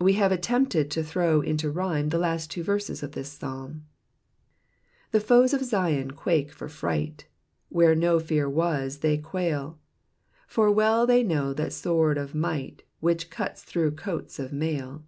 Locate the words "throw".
1.04-1.42